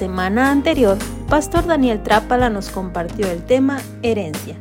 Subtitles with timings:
[0.00, 0.96] semana anterior,
[1.28, 4.56] Pastor Daniel Trápala nos compartió el tema herencia.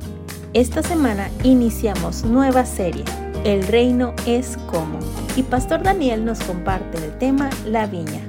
[0.53, 3.05] Esta semana iniciamos nueva serie,
[3.45, 4.99] El reino es como,
[5.37, 8.19] y Pastor Daniel nos comparte el tema La viña.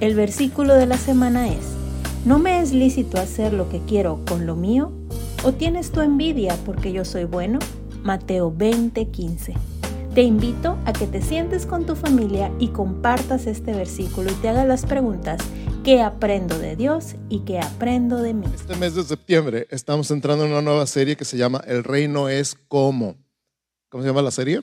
[0.00, 1.64] El versículo de la semana es,
[2.24, 4.90] ¿no me es lícito hacer lo que quiero con lo mío?
[5.44, 7.60] ¿O tienes tu envidia porque yo soy bueno?
[8.02, 9.54] Mateo 20:15.
[10.12, 14.48] Te invito a que te sientes con tu familia y compartas este versículo y te
[14.48, 15.38] hagas las preguntas,
[15.88, 18.44] ¿qué aprendo de Dios y qué aprendo de mí?
[18.54, 22.28] Este mes de septiembre estamos entrando en una nueva serie que se llama El reino
[22.28, 23.16] es como.
[23.88, 24.62] ¿Cómo se llama la serie?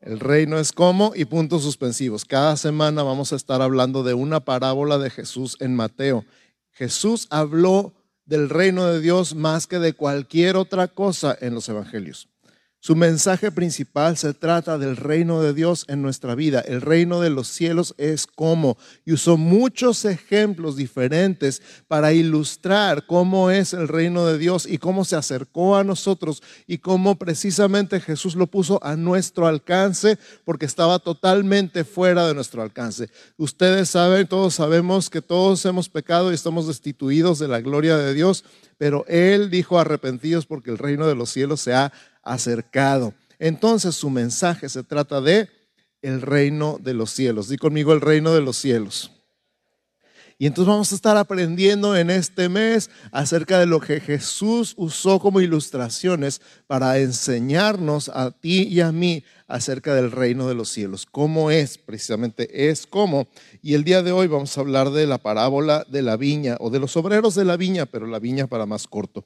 [0.00, 2.26] El reino es como y puntos suspensivos.
[2.26, 6.26] Cada semana vamos a estar hablando de una parábola de Jesús en Mateo.
[6.72, 7.94] Jesús habló
[8.26, 12.28] del reino de Dios más que de cualquier otra cosa en los evangelios.
[12.86, 16.60] Su mensaje principal se trata del reino de Dios en nuestra vida.
[16.60, 18.78] El reino de los cielos es como.
[19.04, 25.04] Y usó muchos ejemplos diferentes para ilustrar cómo es el reino de Dios y cómo
[25.04, 31.00] se acercó a nosotros y cómo precisamente Jesús lo puso a nuestro alcance porque estaba
[31.00, 33.10] totalmente fuera de nuestro alcance.
[33.36, 38.14] Ustedes saben, todos sabemos que todos hemos pecado y estamos destituidos de la gloria de
[38.14, 38.44] Dios,
[38.78, 41.92] pero Él dijo arrepentidos porque el reino de los cielos se ha
[42.26, 43.14] acercado.
[43.38, 45.48] Entonces su mensaje se trata de
[46.02, 47.48] el reino de los cielos.
[47.48, 49.12] Di conmigo el reino de los cielos.
[50.38, 55.18] Y entonces vamos a estar aprendiendo en este mes acerca de lo que Jesús usó
[55.18, 61.06] como ilustraciones para enseñarnos a ti y a mí acerca del reino de los cielos.
[61.10, 61.78] ¿Cómo es?
[61.78, 63.28] Precisamente es cómo.
[63.62, 66.68] Y el día de hoy vamos a hablar de la parábola de la viña o
[66.68, 69.24] de los obreros de la viña, pero la viña para más corto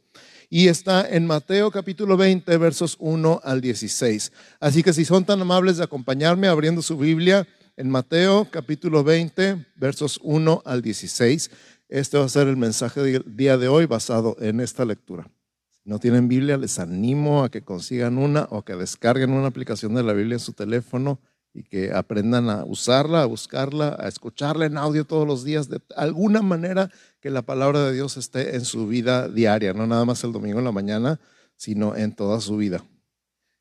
[0.52, 4.32] y está en Mateo capítulo 20, versos 1 al 16.
[4.58, 9.64] Así que si son tan amables de acompañarme abriendo su Biblia en Mateo capítulo 20,
[9.76, 11.50] versos 1 al 16,
[11.88, 15.30] este va a ser el mensaje del día de hoy basado en esta lectura.
[15.68, 19.94] Si no tienen Biblia, les animo a que consigan una o que descarguen una aplicación
[19.94, 21.20] de la Biblia en su teléfono
[21.52, 25.80] y que aprendan a usarla, a buscarla, a escucharla en audio todos los días, de
[25.96, 26.90] alguna manera
[27.20, 30.58] que la palabra de Dios esté en su vida diaria, no nada más el domingo
[30.58, 31.20] en la mañana,
[31.56, 32.84] sino en toda su vida.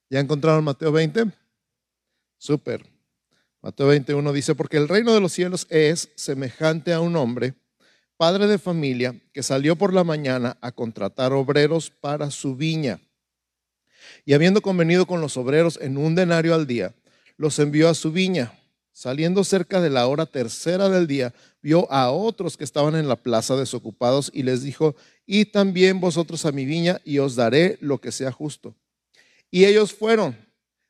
[0.09, 1.25] ¿Ya encontraron Mateo 20?
[2.37, 2.85] Súper.
[3.61, 7.55] Mateo 21 dice, porque el reino de los cielos es semejante a un hombre,
[8.15, 13.01] padre de familia, que salió por la mañana a contratar obreros para su viña.
[14.25, 16.93] Y habiendo convenido con los obreros en un denario al día,
[17.39, 18.51] los envió a su viña.
[18.91, 23.15] Saliendo cerca de la hora tercera del día, vio a otros que estaban en la
[23.15, 24.93] plaza desocupados y les dijo,
[25.25, 28.75] y también vosotros a mi viña y os daré lo que sea justo.
[29.49, 30.37] Y ellos fueron.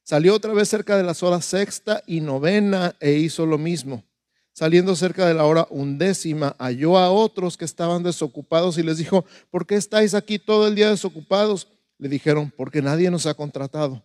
[0.02, 4.04] Salió otra vez cerca de las horas sexta y novena e hizo lo mismo.
[4.52, 9.24] Saliendo cerca de la hora undécima, halló a otros que estaban desocupados y les dijo,
[9.52, 11.68] ¿por qué estáis aquí todo el día desocupados?
[12.00, 14.02] Le dijeron, porque nadie nos ha contratado.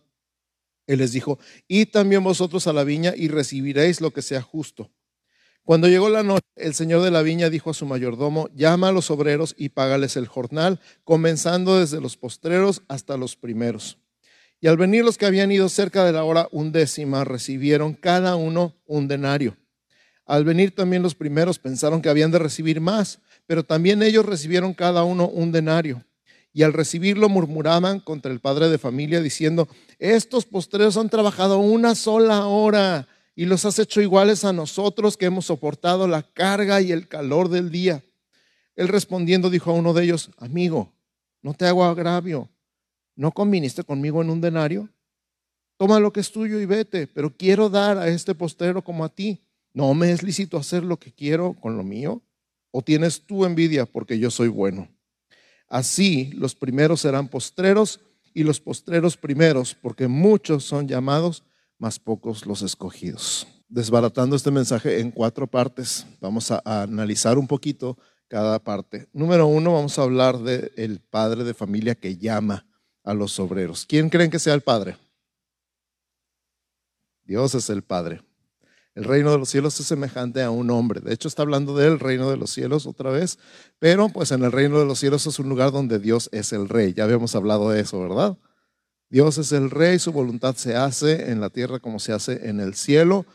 [0.87, 4.91] Él les dijo, y también vosotros a la viña y recibiréis lo que sea justo.
[5.63, 8.91] Cuando llegó la noche, el señor de la viña dijo a su mayordomo, llama a
[8.91, 13.97] los obreros y págales el jornal, comenzando desde los postreros hasta los primeros.
[14.61, 18.75] Y al venir los que habían ido cerca de la hora undécima, recibieron cada uno
[18.85, 19.57] un denario.
[20.27, 24.73] Al venir también los primeros pensaron que habían de recibir más, pero también ellos recibieron
[24.73, 26.05] cada uno un denario
[26.55, 29.67] y al recibirlo murmuraban contra el padre de familia diciendo,
[29.99, 35.25] estos postreros han trabajado una sola hora y los has hecho iguales a nosotros que
[35.25, 38.05] hemos soportado la carga y el calor del día.
[38.77, 40.93] Él respondiendo dijo a uno de ellos, amigo,
[41.41, 42.47] no te hago agravio,
[43.17, 44.87] ¿no conviniste conmigo en un denario?
[45.75, 49.09] Toma lo que es tuyo y vete, pero quiero dar a este postrero como a
[49.09, 49.41] ti.
[49.73, 52.21] ¿No me es lícito hacer lo que quiero con lo mío?
[52.71, 54.94] ¿O tienes tú envidia porque yo soy bueno?
[55.67, 57.99] Así los primeros serán postreros
[58.33, 61.43] y los postreros primeros, porque muchos son llamados,
[61.77, 63.47] mas pocos los escogidos.
[63.67, 67.97] Desbaratando este mensaje en cuatro partes, vamos a, analizar un poquito
[68.27, 69.07] cada parte.
[69.13, 72.65] Número uno, vamos a hablar del padre de familia que llama
[73.03, 73.85] a los obreros.
[73.85, 74.97] ¿Quién creen que sea el padre?
[77.23, 78.21] Dios es el padre.
[78.95, 81.01] El reino de los cielos es semejante a un hombre.
[81.01, 83.37] De hecho, está hablando del reino de los cielos otra vez,
[83.77, 86.69] pero pues en el reino de los cielos es un lugar donde Dios es el
[86.69, 86.93] rey.
[86.93, 88.37] Ya habíamos hablado de eso, ¿verdad?
[89.09, 92.61] Dios es el rey, su voluntad se hace en la tierra como se hace en
[92.61, 93.25] el cielo.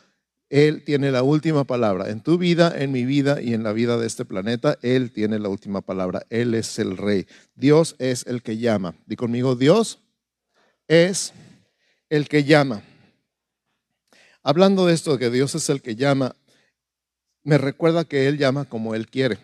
[0.49, 2.09] Él tiene la última palabra.
[2.09, 5.39] En tu vida, en mi vida y en la vida de este planeta, Él tiene
[5.39, 6.27] la última palabra.
[6.31, 7.27] Él es el rey.
[7.55, 8.95] Dios es el que llama.
[9.07, 10.01] Di conmigo, Dios
[10.89, 11.35] es
[12.09, 12.83] el que llama.
[14.43, 16.35] Hablando de esto, que Dios es el que llama,
[17.43, 19.39] me recuerda que Él llama como Él quiere.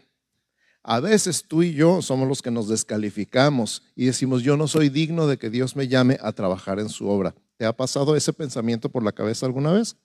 [0.82, 4.88] A veces tú y yo somos los que nos descalificamos y decimos, yo no soy
[4.88, 7.34] digno de que Dios me llame a trabajar en su obra.
[7.56, 9.96] ¿Te ha pasado ese pensamiento por la cabeza alguna vez?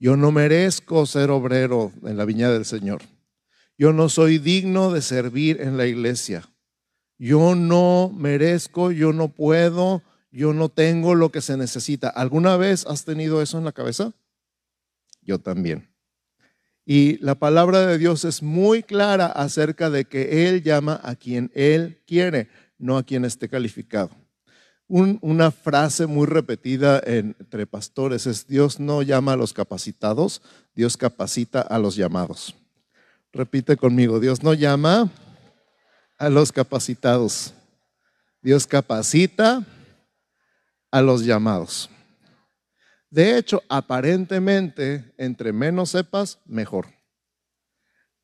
[0.00, 3.02] Yo no merezco ser obrero en la viña del Señor.
[3.78, 6.42] Yo no soy digno de servir en la iglesia.
[7.18, 10.02] Yo no merezco, yo no puedo,
[10.34, 12.08] yo no tengo lo que se necesita.
[12.08, 14.12] ¿Alguna vez has tenido eso en la cabeza?
[15.22, 15.88] Yo también.
[16.84, 21.52] Y la palabra de Dios es muy clara acerca de que Él llama a quien
[21.54, 22.48] Él quiere,
[22.78, 24.10] no a quien esté calificado.
[24.88, 30.42] una frase muy repetida entre pastores es, Dios no llama a los capacitados,
[30.74, 32.56] Dios capacita a los llamados.
[33.32, 35.10] Repite conmigo, Dios no llama
[36.18, 37.54] a los capacitados,
[38.42, 39.64] Dios capacita
[40.94, 41.90] a los llamados.
[43.10, 46.86] De hecho, aparentemente, entre menos sepas, mejor.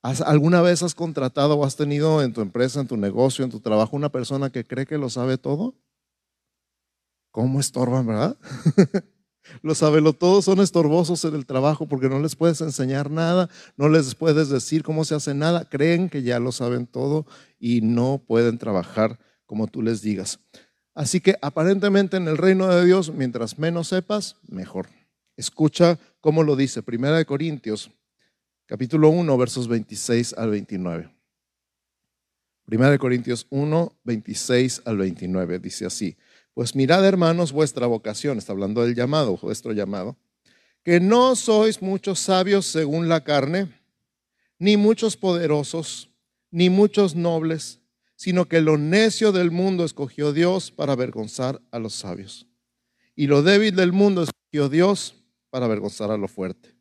[0.03, 3.59] ¿Alguna vez has contratado o has tenido en tu empresa, en tu negocio, en tu
[3.59, 5.75] trabajo, una persona que cree que lo sabe todo?
[7.33, 8.39] ¿Cómo estorban, verdad?
[9.63, 14.15] Los todos son estorbosos en el trabajo porque no les puedes enseñar nada, no les
[14.15, 17.27] puedes decir cómo se hace nada, creen que ya lo saben todo
[17.59, 20.39] y no pueden trabajar como tú les digas.
[20.95, 24.89] Así que aparentemente en el reino de Dios, mientras menos sepas, mejor.
[25.37, 27.91] Escucha cómo lo dice Primera de Corintios,
[28.67, 31.11] capítulo 1, versos 26 al 29.
[32.67, 36.17] Primera de Corintios 1, 26 al 29 dice así:
[36.55, 40.17] Pues mirad, hermanos, vuestra vocación, está hablando del llamado, vuestro llamado,
[40.83, 43.73] que no sois muchos sabios según la carne,
[44.59, 46.11] ni muchos poderosos,
[46.51, 47.81] ni muchos nobles
[48.21, 52.47] sino que lo necio del mundo escogió Dios para avergonzar a los sabios.
[53.17, 55.15] Y lo débil del mundo escogió Dios
[55.49, 56.77] para avergonzar a lo fuerte.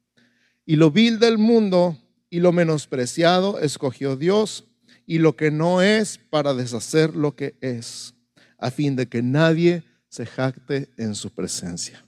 [0.66, 1.98] Y lo vil del mundo
[2.30, 4.68] y lo menospreciado escogió Dios
[5.06, 8.16] y lo que no es para deshacer lo que es,
[8.58, 12.06] a fin de que nadie se jacte en su presencia.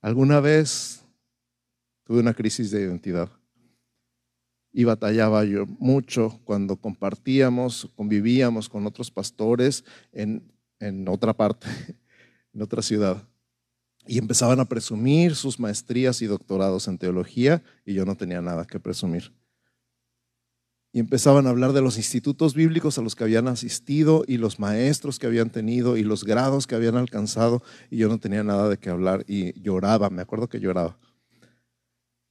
[0.00, 1.02] ¿Alguna vez
[2.04, 3.37] tuve una crisis de identidad?
[4.78, 11.66] Y batallaba yo mucho cuando compartíamos, convivíamos con otros pastores en, en otra parte,
[12.54, 13.26] en otra ciudad.
[14.06, 18.64] Y empezaban a presumir sus maestrías y doctorados en teología y yo no tenía nada
[18.66, 19.32] que presumir.
[20.92, 24.60] Y empezaban a hablar de los institutos bíblicos a los que habían asistido y los
[24.60, 28.68] maestros que habían tenido y los grados que habían alcanzado y yo no tenía nada
[28.68, 30.96] de qué hablar y lloraba, me acuerdo que lloraba.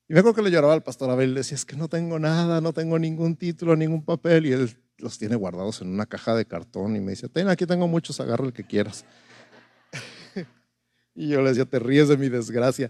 [0.09, 2.17] Y me acuerdo que le lloraba al pastor Abel, le decía, es que no tengo
[2.17, 6.33] nada, no tengo ningún título, ningún papel, y él los tiene guardados en una caja
[6.33, 9.03] de cartón y me dice, ten, aquí tengo muchos, agarra el que quieras.
[11.13, 12.89] y yo le decía, te ríes de mi desgracia.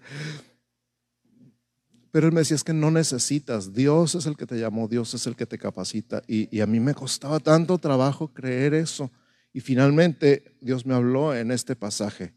[2.12, 5.14] Pero él me decía, es que no necesitas, Dios es el que te llamó, Dios
[5.16, 6.22] es el que te capacita.
[6.28, 9.12] Y, y a mí me costaba tanto trabajo creer eso.
[9.54, 12.36] Y finalmente Dios me habló en este pasaje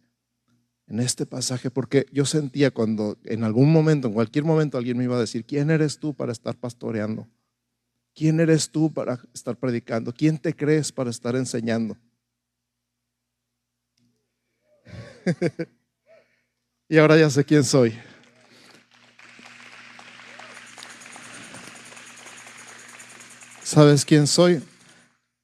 [0.91, 5.05] en este pasaje, porque yo sentía cuando en algún momento, en cualquier momento alguien me
[5.05, 7.29] iba a decir, ¿quién eres tú para estar pastoreando?
[8.13, 10.13] ¿Quién eres tú para estar predicando?
[10.13, 11.97] ¿Quién te crees para estar enseñando?
[16.89, 17.95] y ahora ya sé quién soy.
[23.63, 24.61] ¿Sabes quién soy?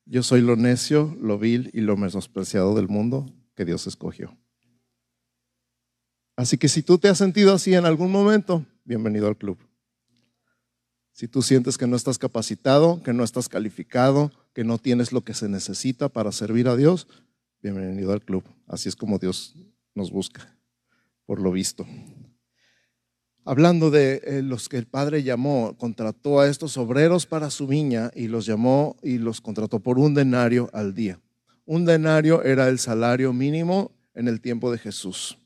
[0.06, 4.36] Yo soy lo necio, lo vil y lo menospreciado del mundo que Dios escogió.
[6.36, 9.56] Así que si tú te has sentido así en algún momento, bienvenido al club.
[11.12, 15.24] Si tú sientes que no estás capacitado, que no estás calificado, que no tienes lo
[15.24, 17.08] que se necesita para servir a Dios,
[17.62, 18.44] bienvenido al club.
[18.66, 19.54] Así es como Dios
[19.94, 20.54] nos busca,
[21.24, 21.86] por lo visto.
[23.46, 28.10] Hablando de eh, los que el Padre llamó, contrató a estos obreros para su viña
[28.14, 31.18] y los llamó y los contrató por un denario al día.
[31.64, 35.38] Un denario era el salario mínimo en el tiempo de Jesús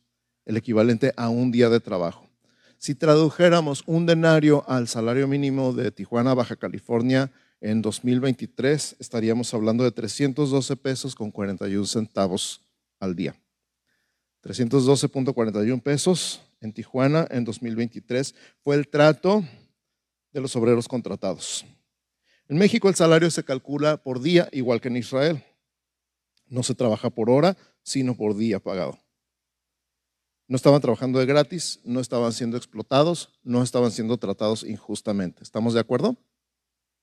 [0.51, 2.29] el equivalente a un día de trabajo.
[2.77, 7.31] Si tradujéramos un denario al salario mínimo de Tijuana, Baja California,
[7.61, 12.63] en 2023 estaríamos hablando de 312 pesos con 41 centavos
[12.99, 13.37] al día.
[14.43, 19.45] 312.41 pesos en Tijuana en 2023 fue el trato
[20.33, 21.65] de los obreros contratados.
[22.49, 25.45] En México el salario se calcula por día, igual que en Israel.
[26.49, 28.99] No se trabaja por hora, sino por día pagado.
[30.51, 35.45] No estaban trabajando de gratis, no estaban siendo explotados, no estaban siendo tratados injustamente.
[35.45, 36.17] ¿Estamos de acuerdo?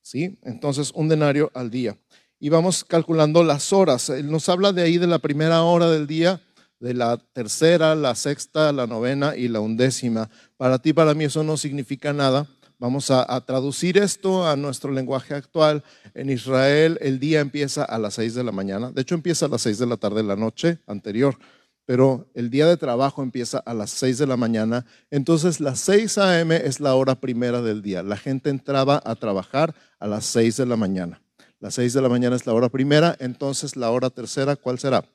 [0.01, 1.97] Sí, entonces un denario al día.
[2.41, 4.09] Y vamos calculando las horas.
[4.09, 6.41] Él nos habla de ahí de la primera hora del día,
[6.81, 10.29] de la tercera, la sexta, la novena y la undécima.
[10.57, 12.49] Para ti, para mí eso no significa nada,
[12.79, 15.83] Vamos a, traducir esto a nuestro lenguaje actual.
[16.13, 18.91] En Israel el día empieza a las 6 de la mañana.
[18.91, 21.39] De hecho, empieza a las 6 de la tarde de la noche anterior
[21.87, 26.17] pero el día de trabajo empieza a las 6 de la mañana, entonces las 6
[26.17, 26.53] a.m.
[26.53, 28.03] es la hora primera del día.
[28.03, 31.21] La gente entraba a trabajar a las 6 de la mañana.
[31.61, 35.05] Las 6 de la mañana es la hora primera, entonces la hora tercera, ¿cuál será?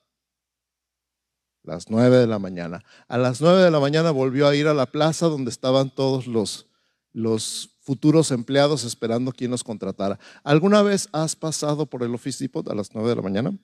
[1.63, 2.83] Las 9 de la mañana.
[3.07, 6.27] A las 9 de la mañana volvió a ir a la plaza donde estaban todos
[6.27, 6.71] los,
[7.13, 10.19] los futuros empleados esperando quien los contratara.
[10.43, 13.59] ¿Alguna vez has pasado por el Office Depot a las 9 de la mañana?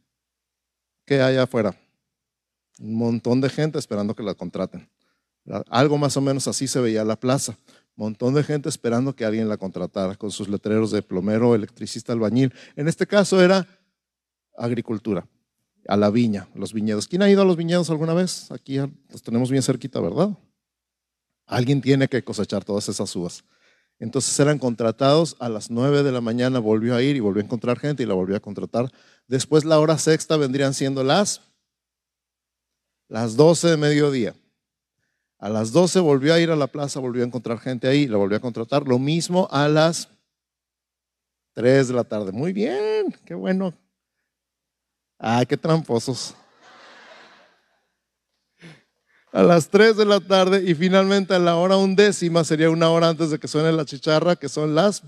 [1.07, 1.75] ¿Qué hay afuera?
[2.79, 4.89] Un montón de gente esperando que la contraten.
[5.71, 7.57] Algo más o menos así se veía la plaza.
[7.97, 12.55] Montón de gente esperando que alguien la contratara con sus letreros de plomero, electricista, albañil.
[12.77, 13.67] En este caso era
[14.57, 15.27] agricultura,
[15.89, 17.09] a la viña, los viñedos.
[17.09, 18.53] ¿Quién ha ido a los viñedos alguna vez?
[18.53, 18.79] Aquí
[19.11, 20.31] los tenemos bien cerquita, ¿verdad?
[21.47, 23.43] Alguien tiene que cosechar todas esas uvas.
[23.99, 27.47] Entonces eran contratados a las 9 de la mañana, volvió a ir y volvió a
[27.47, 28.93] encontrar gente y la volvió a contratar.
[29.27, 31.41] Después la hora sexta vendrían siendo las
[33.09, 34.35] las 12 de mediodía.
[35.39, 38.17] A las 12 volvió a ir a la plaza, volvió a encontrar gente ahí, la
[38.17, 38.87] volvió a contratar.
[38.87, 40.09] Lo mismo a las
[41.55, 42.33] 3 de la tarde.
[42.33, 43.73] Muy bien, qué bueno.
[45.19, 46.35] Ay, qué tramposos.
[49.33, 53.09] A las 3 de la tarde y finalmente a la hora undécima, sería una hora
[53.09, 55.03] antes de que suene la chicharra, que son las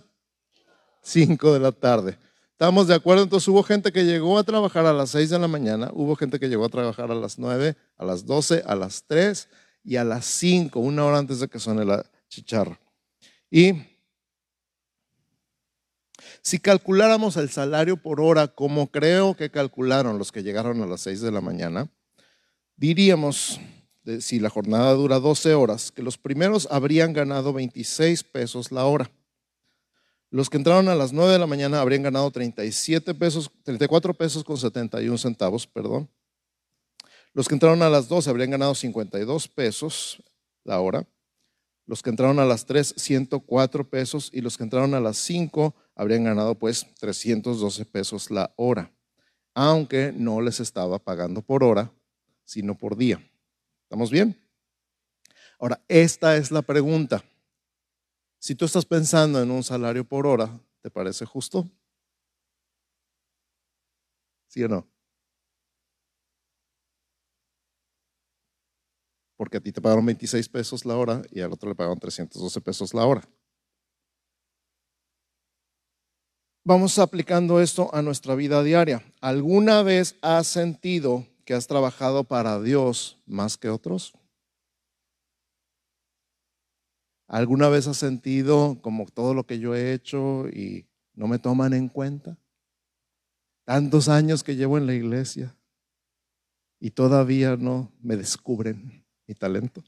[1.02, 2.18] 5 de la tarde.
[2.60, 3.22] ¿Estamos de acuerdo?
[3.22, 6.38] Entonces hubo gente que llegó a trabajar a las 6 de la mañana, hubo gente
[6.38, 9.48] que llegó a trabajar a las 9, a las 12, a las 3
[9.82, 12.78] y a las 5, una hora antes de que suene la chicharra.
[13.50, 13.72] Y
[16.42, 21.00] si calculáramos el salario por hora, como creo que calcularon los que llegaron a las
[21.00, 21.88] 6 de la mañana,
[22.76, 23.58] diríamos,
[24.20, 29.10] si la jornada dura 12 horas, que los primeros habrían ganado 26 pesos la hora.
[30.30, 34.44] Los que entraron a las 9 de la mañana habrían ganado 37 pesos, 34 pesos
[34.44, 36.08] con 71 centavos, perdón.
[37.32, 40.22] Los que entraron a las 12 habrían ganado 52 pesos
[40.64, 41.06] la hora.
[41.86, 44.30] Los que entraron a las 3, 104 pesos.
[44.32, 48.92] Y los que entraron a las 5 habrían ganado pues 312 pesos la hora.
[49.54, 51.92] Aunque no les estaba pagando por hora,
[52.44, 53.20] sino por día.
[53.82, 54.36] ¿Estamos bien?
[55.58, 57.24] Ahora, esta es la pregunta.
[58.42, 61.70] Si tú estás pensando en un salario por hora, ¿te parece justo?
[64.48, 64.86] ¿Sí o no?
[69.38, 72.60] Porque a ti te pagaron 26 pesos la hora y al otro le pagaron 312
[72.60, 73.22] pesos la hora.
[76.64, 79.02] Vamos aplicando esto a nuestra vida diaria.
[79.20, 84.14] ¿Alguna vez has sentido que has trabajado para Dios más que otros?
[87.32, 91.74] ¿Alguna vez has sentido como todo lo que yo he hecho y no me toman
[91.74, 92.36] en cuenta?
[93.64, 95.56] Tantos años que llevo en la iglesia
[96.80, 99.84] y todavía no me descubren mi talento.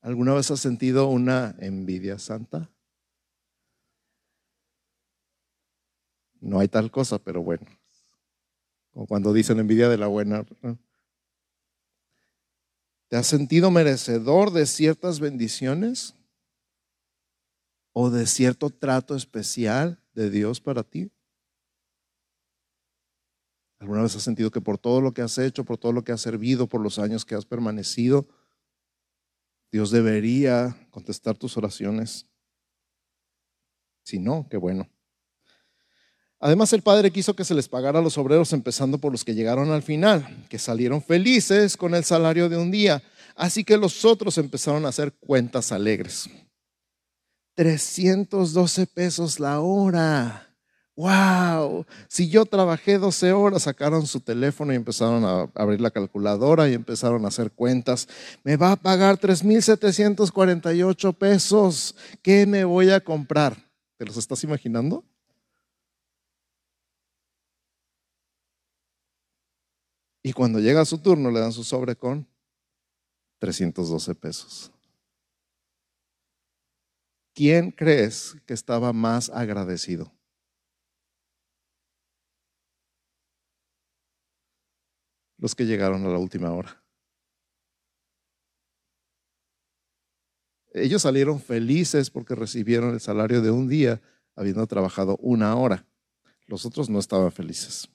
[0.00, 2.70] ¿Alguna vez has sentido una envidia santa?
[6.40, 7.66] No hay tal cosa, pero bueno.
[8.90, 10.46] Como cuando dicen envidia de la buena.
[13.08, 16.14] ¿Te has sentido merecedor de ciertas bendiciones?
[17.92, 21.12] ¿O de cierto trato especial de Dios para ti?
[23.78, 26.12] ¿Alguna vez has sentido que por todo lo que has hecho, por todo lo que
[26.12, 28.26] has servido, por los años que has permanecido,
[29.70, 32.26] Dios debería contestar tus oraciones?
[34.04, 34.93] Si no, qué bueno.
[36.44, 39.34] Además, el Padre quiso que se les pagara a los obreros, empezando por los que
[39.34, 43.02] llegaron al final, que salieron felices con el salario de un día.
[43.34, 46.28] Así que los otros empezaron a hacer cuentas alegres.
[47.54, 50.54] 312 pesos la hora.
[50.96, 51.86] ¡Wow!
[52.08, 56.74] Si yo trabajé 12 horas, sacaron su teléfono y empezaron a abrir la calculadora y
[56.74, 58.06] empezaron a hacer cuentas.
[58.42, 61.96] Me va a pagar 3,748 pesos.
[62.20, 63.56] ¿Qué me voy a comprar?
[63.96, 65.04] ¿Te los estás imaginando?
[70.26, 72.26] Y cuando llega su turno le dan su sobre con
[73.40, 74.72] 312 pesos.
[77.34, 80.10] ¿Quién crees que estaba más agradecido?
[85.36, 86.82] Los que llegaron a la última hora.
[90.72, 94.00] Ellos salieron felices porque recibieron el salario de un día
[94.36, 95.86] habiendo trabajado una hora.
[96.46, 97.93] Los otros no estaban felices.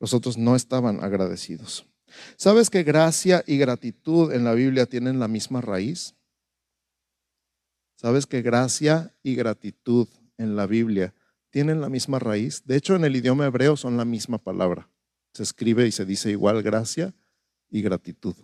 [0.00, 1.86] Los otros no estaban agradecidos.
[2.36, 6.14] ¿Sabes que gracia y gratitud en la Biblia tienen la misma raíz?
[7.96, 11.14] ¿Sabes que gracia y gratitud en la Biblia
[11.50, 12.64] tienen la misma raíz?
[12.64, 14.88] De hecho, en el idioma hebreo son la misma palabra.
[15.32, 17.14] Se escribe y se dice igual gracia
[17.70, 18.36] y gratitud.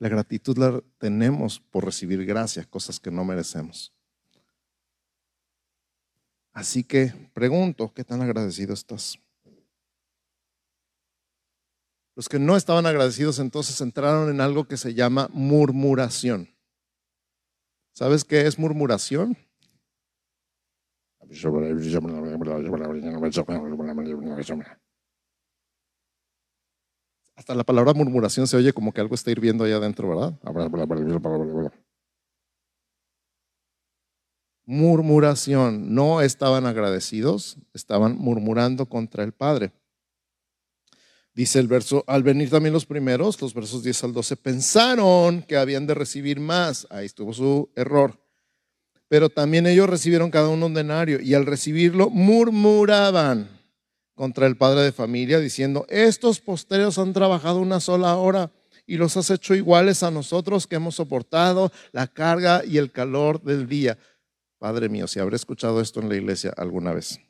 [0.00, 3.94] La gratitud la tenemos por recibir gracia, cosas que no merecemos.
[6.54, 9.18] Así que pregunto, ¿qué tan agradecido estás?
[12.14, 16.48] Los que no estaban agradecidos entonces entraron en algo que se llama murmuración.
[17.92, 19.36] ¿Sabes qué es murmuración?
[27.34, 30.38] Hasta la palabra murmuración se oye como que algo está hirviendo allá adentro, ¿verdad?
[34.66, 35.94] Murmuración.
[35.94, 39.72] No estaban agradecidos, estaban murmurando contra el Padre.
[41.34, 45.56] Dice el verso, al venir también los primeros, los versos 10 al 12, pensaron que
[45.56, 46.86] habían de recibir más.
[46.90, 48.20] Ahí estuvo su error.
[49.08, 53.48] Pero también ellos recibieron cada uno un denario y al recibirlo murmuraban
[54.14, 58.52] contra el padre de familia diciendo, estos posteros han trabajado una sola hora
[58.86, 63.42] y los has hecho iguales a nosotros que hemos soportado la carga y el calor
[63.42, 63.98] del día.
[64.64, 67.20] Padre mío, si habré escuchado esto en la iglesia alguna vez.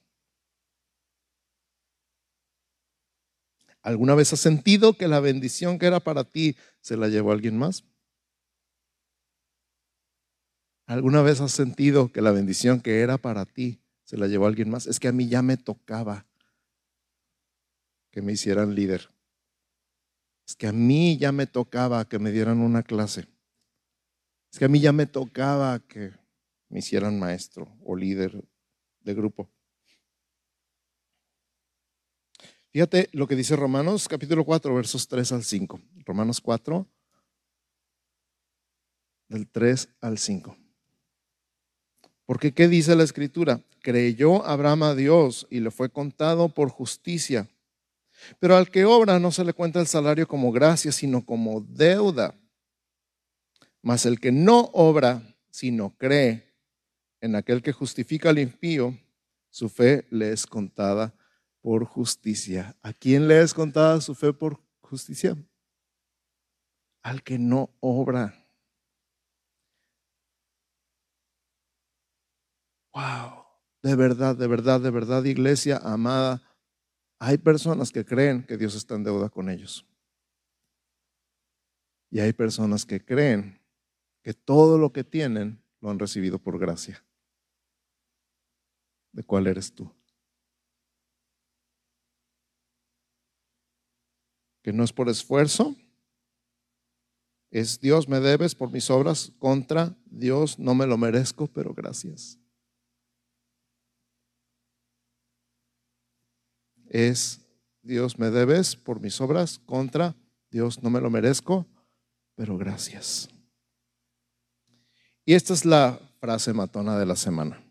[3.82, 7.58] ¿Alguna vez has sentido que la bendición que era para ti se la llevó alguien
[7.58, 7.82] más?
[10.86, 14.70] ¿Alguna vez has sentido que la bendición que era para ti se la llevó alguien
[14.70, 14.86] más?
[14.86, 16.26] Es que a mí ya me tocaba
[18.12, 19.10] que me hicieran líder.
[20.46, 23.26] Es que a mí ya me tocaba que me dieran una clase.
[24.52, 26.22] Es que a mí ya me tocaba que
[26.74, 28.44] me hicieran maestro o líder
[29.02, 29.48] de grupo.
[32.72, 35.80] Fíjate lo que dice Romanos capítulo 4, versos 3 al 5.
[36.04, 36.84] Romanos 4,
[39.28, 40.56] del 3 al 5.
[42.26, 43.60] Porque ¿qué dice la escritura?
[43.78, 47.48] Creyó Abraham a Dios y le fue contado por justicia.
[48.40, 52.34] Pero al que obra no se le cuenta el salario como gracia, sino como deuda.
[53.80, 56.53] Mas el que no obra, sino cree
[57.24, 58.98] en aquel que justifica al impío,
[59.48, 61.14] su fe le es contada
[61.62, 62.76] por justicia.
[62.82, 65.34] ¿A quién le es contada su fe por justicia?
[67.02, 68.46] Al que no obra.
[72.92, 73.46] Wow,
[73.82, 76.42] de verdad, de verdad, de verdad, iglesia amada,
[77.18, 79.86] hay personas que creen que Dios está en deuda con ellos.
[82.10, 83.58] Y hay personas que creen
[84.22, 87.02] que todo lo que tienen lo han recibido por gracia.
[89.14, 89.90] ¿De cuál eres tú?
[94.64, 95.76] que no es por esfuerzo,
[97.50, 102.38] es Dios me debes por mis obras contra Dios no me lo merezco, pero gracias.
[106.88, 107.42] Es
[107.82, 110.16] Dios me debes por mis obras contra
[110.50, 111.66] Dios no me lo merezco,
[112.34, 113.28] pero gracias.
[115.26, 117.63] Y esta es la frase matona de la semana.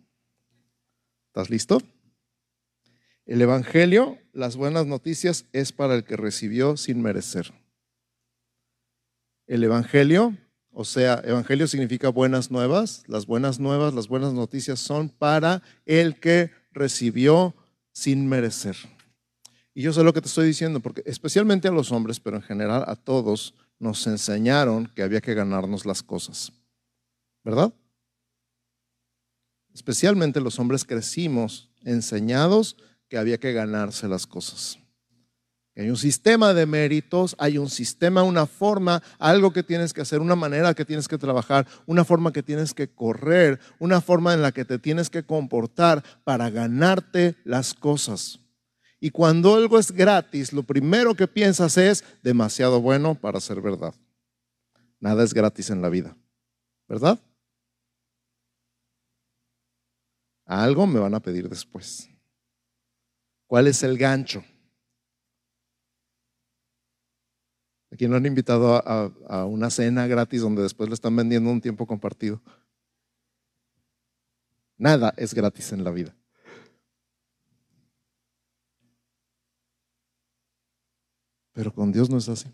[1.34, 1.82] ¿Estás listo?
[3.26, 7.52] El Evangelio, las buenas noticias, es para el que recibió sin merecer.
[9.48, 10.38] El Evangelio,
[10.70, 13.02] o sea, Evangelio significa buenas nuevas.
[13.08, 17.56] Las buenas nuevas, las buenas noticias son para el que recibió
[17.94, 18.76] sin merecer.
[19.74, 22.44] Y yo sé lo que te estoy diciendo, porque especialmente a los hombres, pero en
[22.44, 26.52] general a todos, nos enseñaron que había que ganarnos las cosas.
[27.44, 27.74] ¿Verdad?
[29.74, 32.78] Especialmente los hombres crecimos enseñados
[33.10, 34.80] que había que ganarse las cosas.
[35.76, 40.20] Hay un sistema de méritos, hay un sistema, una forma, algo que tienes que hacer,
[40.20, 44.44] una manera que tienes que trabajar, una forma que tienes que correr, una forma en
[44.44, 48.40] la que te tienes que comportar para ganarte las cosas.
[49.00, 53.96] Y cuando algo es gratis, lo primero que piensas es demasiado bueno para ser verdad.
[55.00, 56.16] Nada es gratis en la vida,
[56.88, 57.20] ¿verdad?
[60.62, 62.10] Algo me van a pedir después.
[63.48, 64.44] ¿Cuál es el gancho?
[67.92, 71.60] ¿A quién lo han invitado a, una cena gratis donde después le están vendiendo un
[71.60, 72.40] tiempo compartido?
[74.78, 76.16] Nada es gratis en la vida.
[81.54, 82.52] Pero con Dios no es así.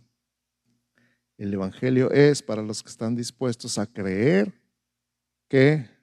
[1.37, 4.53] El Evangelio es para los que están dispuestos a creer
[5.49, 5.98] que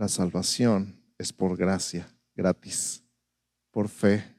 [0.00, 3.04] la salvación es por gracia gratis,
[3.70, 4.34] por fe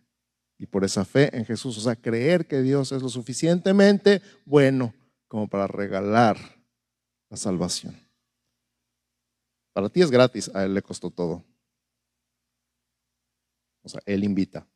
[0.58, 4.94] Y por esa fe en Jesús, o sea, creer que Dios es lo suficientemente bueno
[5.28, 6.38] como para regalar
[7.30, 7.96] la salvación.
[9.74, 11.44] Para ti es gratis, a Él le costó todo.
[13.82, 14.68] O sea, Él invita.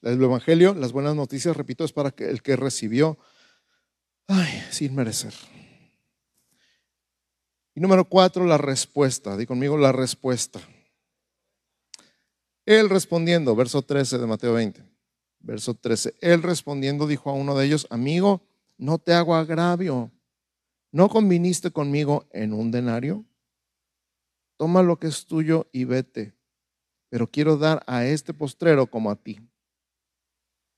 [0.00, 3.18] El Evangelio, las buenas noticias, repito, es para el que recibió,
[4.26, 5.34] ay, sin merecer.
[7.80, 9.38] Número cuatro, la respuesta.
[9.38, 10.60] Di conmigo la respuesta.
[12.66, 14.84] Él respondiendo, verso 13 de Mateo 20,
[15.38, 18.42] verso 13, él respondiendo dijo a uno de ellos, amigo,
[18.76, 20.12] no te hago agravio,
[20.92, 23.24] ¿no conviniste conmigo en un denario?
[24.58, 26.34] Toma lo que es tuyo y vete,
[27.08, 29.40] pero quiero dar a este postrero como a ti.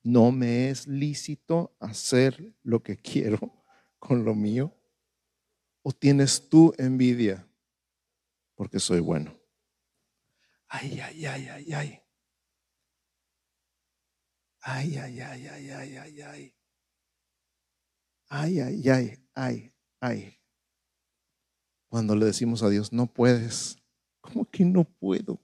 [0.04, 3.40] ¿No me es lícito hacer lo que quiero
[3.98, 4.72] con lo mío?
[5.82, 7.48] ¿O tienes tú envidia
[8.54, 9.36] porque soy bueno?
[10.68, 12.02] Ay, ay, ay, ay, ay.
[14.60, 16.54] Ay, ay, ay, ay, ay, ay, ay.
[18.28, 20.38] Ay, ay, ay, ay, ay.
[21.88, 23.76] Cuando le decimos a Dios, no puedes.
[24.20, 25.40] ¿Cómo que no puedo?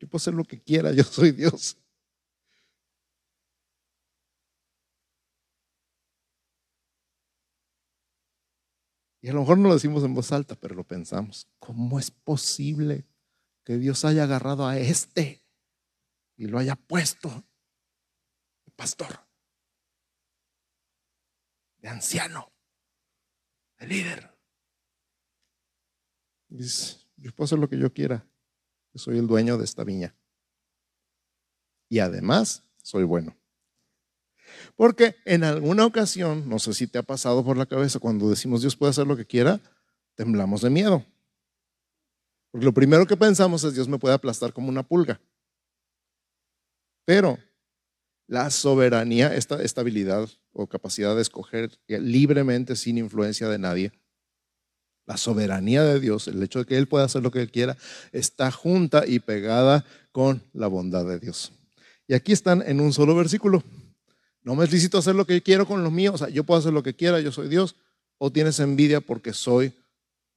[0.00, 1.76] Yo puedo hacer lo que quiera, yo soy Dios.
[9.24, 11.48] Y a lo mejor no lo decimos en voz alta, pero lo pensamos.
[11.58, 13.06] ¿Cómo es posible
[13.64, 15.42] que Dios haya agarrado a este
[16.36, 19.26] y lo haya puesto de pastor,
[21.78, 22.52] de anciano,
[23.78, 24.38] de líder?
[26.48, 28.28] Dice, yo puedo hacer lo que yo quiera.
[28.92, 30.14] Yo soy el dueño de esta viña.
[31.88, 33.34] Y además, soy bueno.
[34.76, 38.60] Porque en alguna ocasión, no sé si te ha pasado por la cabeza, cuando decimos
[38.60, 39.60] Dios puede hacer lo que quiera,
[40.16, 41.04] temblamos de miedo.
[42.50, 45.20] Porque lo primero que pensamos es Dios me puede aplastar como una pulga.
[47.04, 47.38] Pero
[48.26, 53.92] la soberanía, esta estabilidad o capacidad de escoger libremente sin influencia de nadie,
[55.06, 57.76] la soberanía de Dios, el hecho de que Él pueda hacer lo que Él quiera,
[58.12, 61.52] está junta y pegada con la bondad de Dios.
[62.06, 63.62] Y aquí están en un solo versículo.
[64.44, 66.14] No me es lícito hacer lo que quiero con los míos.
[66.14, 67.76] O sea, yo puedo hacer lo que quiera, yo soy Dios.
[68.18, 69.72] O tienes envidia porque soy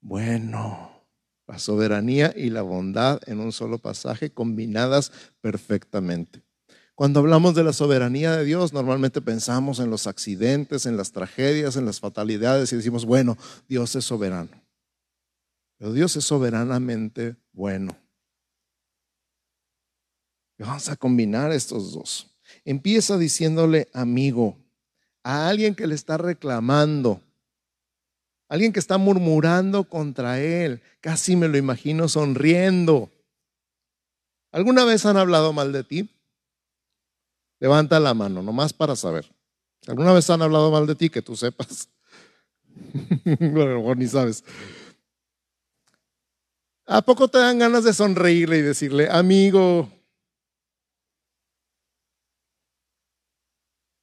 [0.01, 1.03] bueno.
[1.45, 6.41] La soberanía y la bondad en un solo pasaje combinadas perfectamente.
[6.95, 11.75] Cuando hablamos de la soberanía de Dios, normalmente pensamos en los accidentes, en las tragedias,
[11.75, 14.49] en las fatalidades y decimos, bueno, Dios es soberano.
[15.77, 17.95] Pero Dios es soberanamente bueno.
[20.57, 22.36] Y vamos a combinar estos dos.
[22.65, 24.57] Empieza diciéndole amigo
[25.23, 27.21] a alguien que le está reclamando,
[28.49, 30.81] alguien que está murmurando contra él.
[31.01, 33.11] Casi me lo imagino sonriendo.
[34.51, 36.09] ¿Alguna vez han hablado mal de ti?
[37.59, 39.29] Levanta la mano, nomás para saber.
[39.87, 41.89] ¿Alguna vez han hablado mal de ti que tú sepas?
[43.39, 44.43] lo ni sabes.
[46.85, 49.91] ¿A poco te dan ganas de sonreírle y decirle, amigo,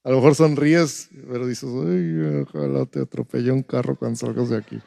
[0.04, 4.78] A lo mejor sonríes, pero dices, ojalá te atropelle un carro cuando salgas de aquí.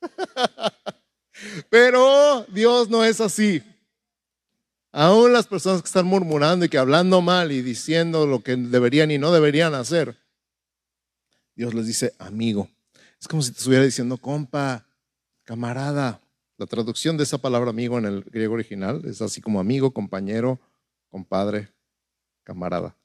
[1.70, 3.62] Pero Dios no es así.
[4.92, 9.10] Aún las personas que están murmurando y que hablando mal y diciendo lo que deberían
[9.10, 10.16] y no deberían hacer,
[11.54, 12.68] Dios les dice, amigo.
[13.20, 14.86] Es como si te estuviera diciendo, compa,
[15.44, 16.20] camarada,
[16.58, 20.60] la traducción de esa palabra amigo en el griego original es así como amigo, compañero,
[21.08, 21.72] compadre,
[22.42, 22.96] camarada.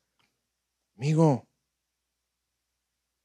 [0.98, 1.48] Amigo,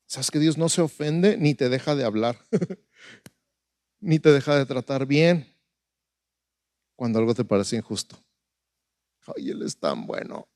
[0.06, 2.38] ¿sabes que Dios no se ofende ni te deja de hablar?
[4.00, 5.46] ni te deja de tratar bien
[6.94, 8.22] cuando algo te parece injusto.
[9.34, 10.46] Ay, Él es tan bueno.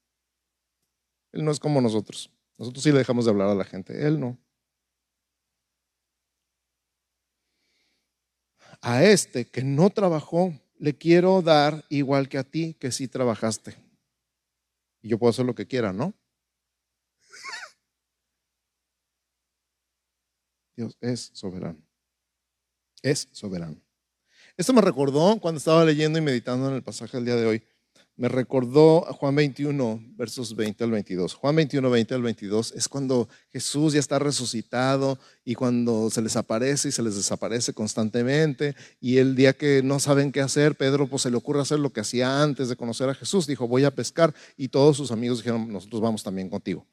[1.32, 2.30] Él no es como nosotros.
[2.58, 4.38] Nosotros sí le dejamos de hablar a la gente, Él no.
[8.83, 13.77] A este que no trabajó, le quiero dar igual que a ti que sí trabajaste.
[15.01, 16.12] Y yo puedo hacer lo que quiera, ¿no?
[20.77, 21.81] Dios es soberano.
[23.03, 23.81] Es soberano.
[24.57, 27.64] Esto me recordó cuando estaba leyendo y meditando en el pasaje del día de hoy
[28.22, 31.35] me recordó Juan 21, versos 20 al 22.
[31.35, 36.37] Juan 21, 20 al 22 es cuando Jesús ya está resucitado y cuando se les
[36.37, 38.76] aparece y se les desaparece constantemente.
[39.00, 41.92] Y el día que no saben qué hacer, Pedro pues se le ocurre hacer lo
[41.92, 43.48] que hacía antes de conocer a Jesús.
[43.48, 44.32] Dijo, voy a pescar.
[44.56, 46.87] Y todos sus amigos dijeron, nosotros vamos también contigo.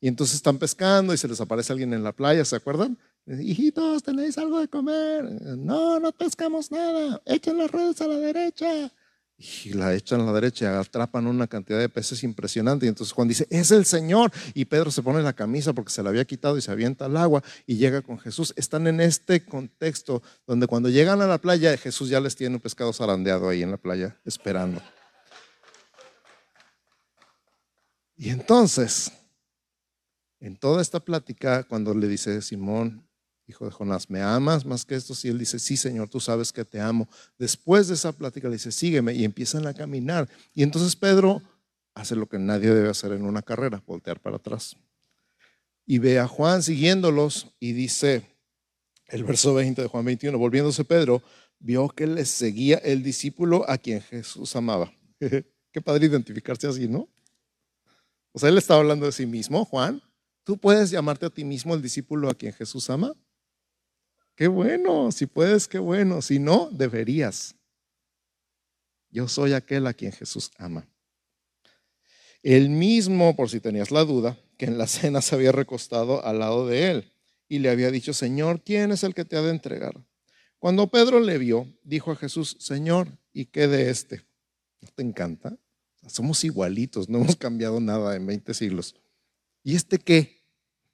[0.00, 2.96] Y entonces están pescando y se les aparece alguien en la playa, ¿se acuerdan?
[3.26, 5.22] Hijitos, ¿tenéis algo de comer?
[5.58, 7.20] No, no pescamos nada.
[7.26, 8.90] Echen las redes a la derecha.
[9.64, 12.86] Y la echan a la derecha y atrapan una cantidad de peces impresionante.
[12.86, 14.30] Y entonces Juan dice, es el Señor.
[14.54, 17.16] Y Pedro se pone la camisa porque se la había quitado y se avienta al
[17.16, 18.54] agua y llega con Jesús.
[18.56, 22.60] Están en este contexto donde cuando llegan a la playa, Jesús ya les tiene un
[22.60, 24.80] pescado zarandeado ahí en la playa esperando.
[28.16, 29.10] Y entonces,
[30.38, 33.08] en toda esta plática, cuando le dice Simón,
[33.52, 35.14] hijo de Jonás, ¿me amas más que esto?
[35.22, 37.08] Y él dice, sí, Señor, tú sabes que te amo.
[37.38, 40.28] Después de esa plática le dice, sígueme y empiezan a caminar.
[40.54, 41.40] Y entonces Pedro
[41.94, 44.76] hace lo que nadie debe hacer en una carrera, voltear para atrás.
[45.86, 48.24] Y ve a Juan siguiéndolos y dice,
[49.08, 51.22] el verso 20 de Juan 21, volviéndose Pedro,
[51.58, 54.92] vio que le seguía el discípulo a quien Jesús amaba.
[55.72, 57.08] Qué padre identificarse así, ¿no?
[58.32, 60.02] O sea, él estaba hablando de sí mismo, Juan.
[60.44, 63.12] ¿Tú puedes llamarte a ti mismo el discípulo a quien Jesús ama?
[64.34, 66.22] Qué bueno, si puedes, qué bueno.
[66.22, 67.54] Si no, deberías.
[69.10, 70.88] Yo soy aquel a quien Jesús ama.
[72.42, 76.38] El mismo, por si tenías la duda, que en la cena se había recostado al
[76.38, 77.12] lado de él
[77.48, 80.02] y le había dicho, Señor, ¿quién es el que te ha de entregar?
[80.58, 84.24] Cuando Pedro le vio, dijo a Jesús, Señor, ¿y qué de este?
[84.80, 85.58] ¿No te encanta?
[86.06, 88.94] Somos igualitos, no hemos cambiado nada en 20 siglos.
[89.62, 90.42] ¿Y este qué?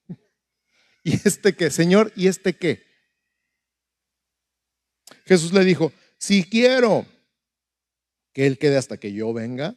[1.04, 1.70] ¿Y este qué?
[1.70, 2.87] Señor, ¿y este qué?
[5.24, 7.06] Jesús le dijo, si quiero
[8.32, 9.76] que Él quede hasta que yo venga,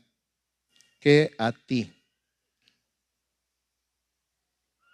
[0.99, 1.91] que a ti.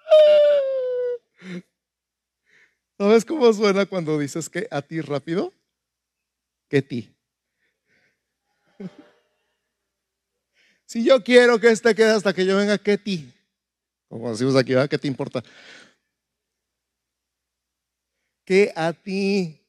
[2.97, 5.53] ¿Sabes cómo suena cuando dices que a ti rápido?
[6.69, 7.13] Que ti.
[10.85, 13.33] Si yo quiero que este quede hasta que yo venga, que ti.
[14.07, 15.43] Como decimos aquí, ¿qué te importa?
[18.45, 19.66] Que a ti.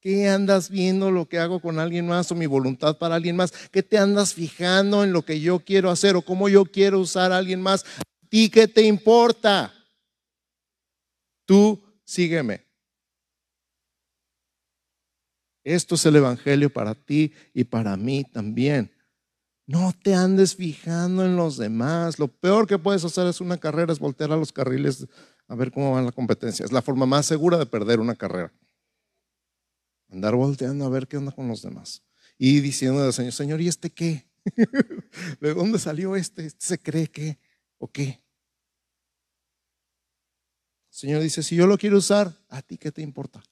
[0.00, 3.52] ¿Qué andas viendo lo que hago con alguien más o mi voluntad para alguien más?
[3.70, 7.32] ¿Qué te andas fijando en lo que yo quiero hacer o cómo yo quiero usar
[7.32, 7.84] a alguien más?
[7.84, 9.74] ¿A ti qué te importa?
[11.44, 12.64] Tú sígueme.
[15.62, 18.90] Esto es el Evangelio para ti y para mí también.
[19.66, 22.18] No te andes fijando en los demás.
[22.18, 25.06] Lo peor que puedes hacer es una carrera, es voltear a los carriles
[25.46, 26.64] a ver cómo va la competencia.
[26.64, 28.50] Es la forma más segura de perder una carrera.
[30.10, 32.02] Andar volteando a ver qué onda con los demás.
[32.36, 34.28] Y diciendo al Señor, Señor, ¿y este qué?
[35.40, 36.46] ¿De dónde salió este?
[36.46, 37.38] ¿Este se cree que?
[37.78, 38.22] ¿O qué?
[40.90, 43.42] El Señor dice, si yo lo quiero usar, ¿a ti qué te importa?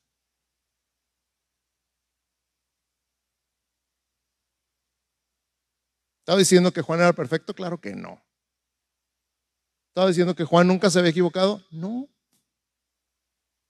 [6.21, 7.55] ¿Estaba diciendo que Juan era perfecto?
[7.55, 8.23] Claro que no.
[9.89, 11.65] ¿Estaba diciendo que Juan nunca se había equivocado?
[11.71, 12.09] No.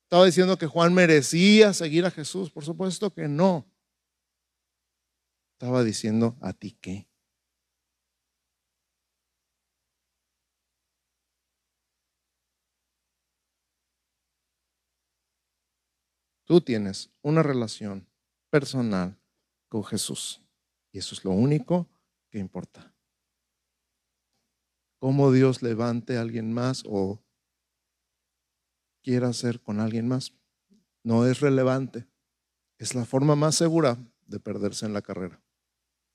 [0.09, 2.51] ¿Estaba diciendo que Juan merecía seguir a Jesús?
[2.51, 3.67] Por supuesto que no.
[5.53, 7.07] Estaba diciendo a ti qué.
[16.47, 18.09] Tú tienes una relación
[18.49, 19.21] personal
[19.69, 20.41] con Jesús.
[20.91, 21.87] Y eso es lo único
[22.31, 22.95] que importa.
[25.01, 27.21] Cómo Dios levante a alguien más o
[29.09, 30.35] quiera hacer con alguien más.
[31.03, 32.07] No es relevante.
[32.77, 35.43] Es la forma más segura de perderse en la carrera.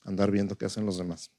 [0.01, 1.31] Andar viendo qué hacen los demás.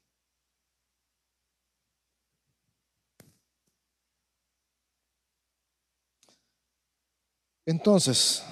[7.65, 8.43] Entonces,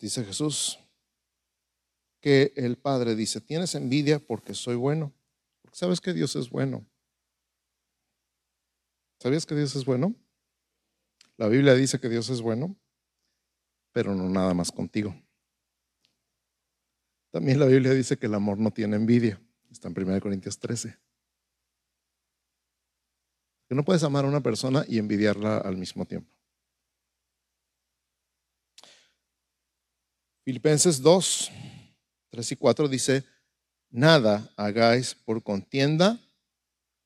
[0.00, 0.78] dice Jesús,
[2.22, 5.12] que el Padre dice, tienes envidia porque soy bueno.
[5.60, 6.86] Porque sabes que Dios es bueno.
[9.18, 10.14] ¿Sabías que Dios es bueno?
[11.38, 12.76] La Biblia dice que Dios es bueno,
[13.92, 15.14] pero no nada más contigo.
[17.30, 19.40] También la Biblia dice que el amor no tiene envidia.
[19.70, 20.98] Está en 1 Corintios 13.
[23.68, 26.32] Que no puedes amar a una persona y envidiarla al mismo tiempo.
[30.44, 31.50] Filipenses 2,
[32.30, 33.24] 3 y 4 dice,
[33.90, 36.18] nada hagáis por contienda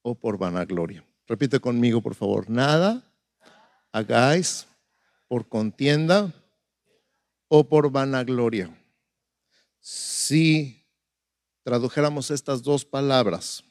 [0.03, 1.05] o por vanagloria.
[1.27, 3.10] Repite conmigo, por favor, nada
[3.93, 4.67] hagáis
[5.29, 6.33] por contienda
[7.49, 8.77] o por vanagloria.
[9.81, 10.87] Si
[11.63, 13.65] tradujéramos estas dos palabras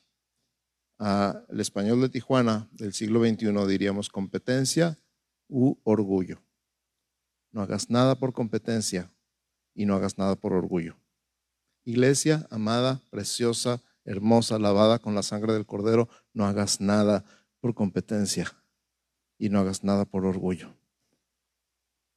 [0.97, 4.99] al español de Tijuana del siglo XXI, diríamos competencia
[5.47, 6.41] u orgullo.
[7.51, 9.12] No hagas nada por competencia
[9.73, 10.97] y no hagas nada por orgullo.
[11.86, 17.23] Iglesia amada, preciosa, hermosa, lavada con la sangre del cordero, no hagas nada
[17.60, 18.59] por competencia
[19.39, 20.75] y no hagas nada por orgullo.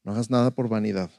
[0.05, 1.11] No hagas nada por vanidad.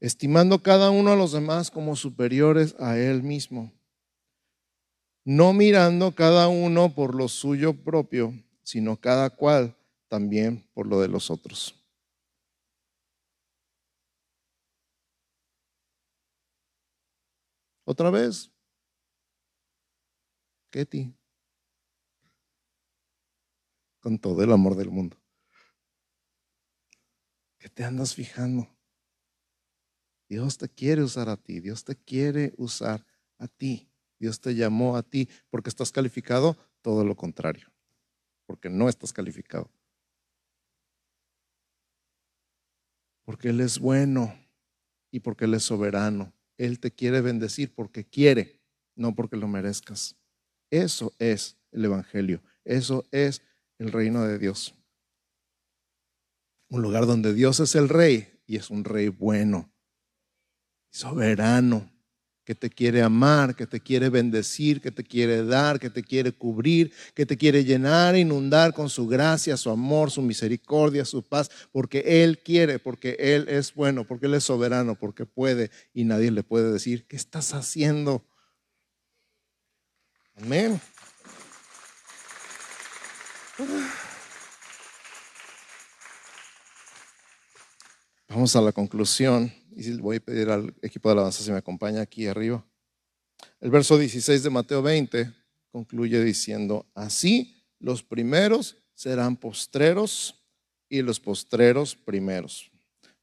[0.00, 3.72] Estimando cada uno a los demás como superiores a él mismo.
[5.24, 9.76] No mirando cada uno por lo suyo propio, sino cada cual
[10.08, 11.74] también por lo de los otros.
[17.84, 18.50] Otra vez.
[20.70, 21.12] Ketty.
[24.02, 25.16] Con todo el amor del mundo.
[27.58, 28.68] ¿Qué te andas fijando?
[30.28, 31.60] Dios te quiere usar a ti.
[31.60, 33.06] Dios te quiere usar
[33.38, 33.88] a ti.
[34.18, 36.58] Dios te llamó a ti porque estás calificado.
[36.82, 37.72] Todo lo contrario.
[38.44, 39.70] Porque no estás calificado.
[43.24, 44.38] Porque Él es bueno
[45.10, 48.60] y porque Él es soberano él te quiere bendecir porque quiere,
[48.94, 50.16] no porque lo merezcas.
[50.70, 52.40] Eso es el Evangelio.
[52.64, 53.42] Eso es
[53.78, 54.74] el reino de Dios.
[56.68, 59.72] Un lugar donde Dios es el rey y es un rey bueno,
[60.90, 61.92] soberano,
[62.44, 66.32] que te quiere amar, que te quiere bendecir, que te quiere dar, que te quiere
[66.32, 71.50] cubrir, que te quiere llenar, inundar con su gracia, su amor, su misericordia, su paz,
[71.70, 76.30] porque Él quiere, porque Él es bueno, porque Él es soberano, porque puede y nadie
[76.30, 78.24] le puede decir, ¿qué estás haciendo?
[80.36, 80.80] Amén.
[88.28, 89.52] Vamos a la conclusión.
[89.74, 92.64] Y voy a pedir al equipo de alabanza si me acompaña aquí arriba.
[93.60, 95.32] El verso 16 de Mateo 20
[95.70, 100.34] concluye diciendo, así los primeros serán postreros
[100.88, 102.70] y los postreros primeros.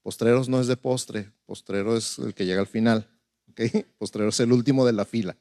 [0.01, 3.07] Postreros no es de postre, postrero es el que llega al final.
[3.51, 3.69] ¿okay?
[3.97, 5.37] Postrero es el último de la fila.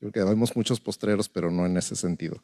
[0.00, 2.42] Creo que vemos muchos postreros, pero no en ese sentido.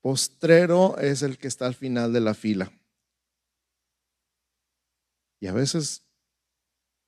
[0.00, 2.72] Postrero es el que está al final de la fila.
[5.38, 6.02] Y a veces,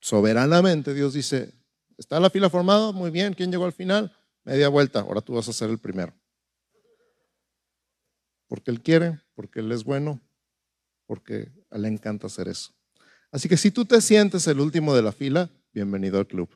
[0.00, 1.54] soberanamente, Dios dice,
[1.96, 2.92] ¿está la fila formada?
[2.92, 4.14] Muy bien, ¿quién llegó al final?
[4.44, 6.12] Media vuelta, ahora tú vas a ser el primero.
[8.48, 10.20] Porque Él quiere, porque Él es bueno,
[11.06, 12.74] porque a Él le encanta hacer eso.
[13.30, 16.50] Así que si tú te sientes el último de la fila, bienvenido al club.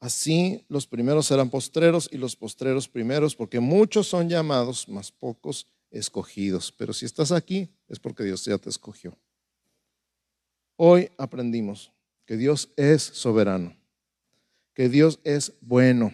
[0.00, 5.66] Así los primeros serán postreros y los postreros primeros, porque muchos son llamados, más pocos
[5.90, 6.72] escogidos.
[6.72, 9.16] Pero si estás aquí es porque Dios ya te escogió.
[10.76, 11.92] Hoy aprendimos
[12.24, 13.76] que Dios es soberano,
[14.74, 16.12] que Dios es bueno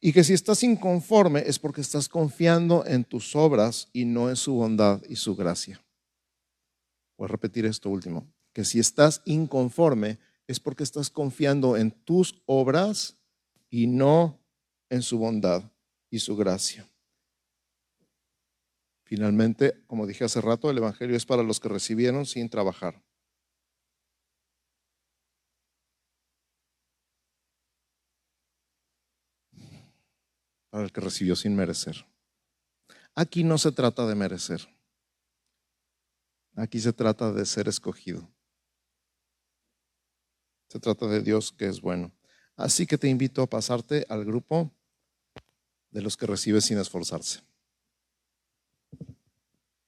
[0.00, 4.36] y que si estás inconforme es porque estás confiando en tus obras y no en
[4.36, 5.82] su bondad y su gracia.
[7.16, 12.42] Voy a repetir esto último, que si estás inconforme es porque estás confiando en tus
[12.46, 13.18] obras
[13.68, 14.40] y no
[14.88, 15.72] en su bondad
[16.10, 16.88] y su gracia.
[19.04, 23.02] Finalmente, como dije hace rato, el Evangelio es para los que recibieron sin trabajar.
[30.70, 32.06] Para el que recibió sin merecer.
[33.14, 34.68] Aquí no se trata de merecer.
[36.56, 38.35] Aquí se trata de ser escogido.
[40.68, 42.12] Se trata de Dios que es bueno.
[42.56, 44.72] Así que te invito a pasarte al grupo
[45.90, 47.40] de los que recibe sin esforzarse.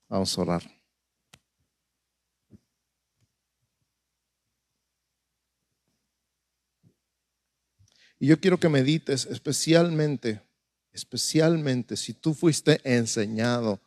[0.09, 0.79] Vamos a orar.
[8.21, 10.43] Y yo quiero que medites especialmente,
[10.93, 13.81] especialmente si tú fuiste enseñado